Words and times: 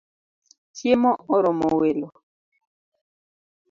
Chiemo 0.75 1.11
oromo 1.35 1.65
welo 1.79 2.07